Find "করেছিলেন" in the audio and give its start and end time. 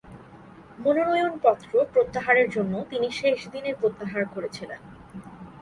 4.25-4.81